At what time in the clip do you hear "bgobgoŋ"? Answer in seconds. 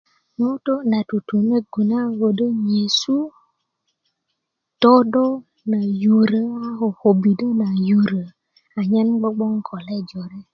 9.21-9.53